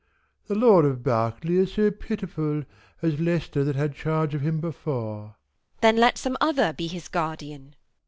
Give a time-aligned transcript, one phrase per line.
[0.47, 2.63] The Lord of Berkeley is so pitiful
[3.03, 5.21] As Leicester that had charge of him before.
[5.21, 5.27] Q.
[5.77, 5.81] Isab.
[5.81, 7.75] Then let some other be his guardian.